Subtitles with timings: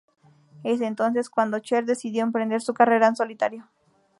[0.63, 3.67] Es entonces cuando Cher decidió emprender su carrera en solitario.